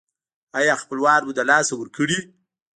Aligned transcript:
ایا 0.59 0.75
خپلوان 0.83 1.21
مو 1.27 1.31
له 1.37 1.43
لاسه 1.49 1.73
ورکړي؟ 1.77 2.17